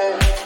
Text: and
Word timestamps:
and 0.00 0.37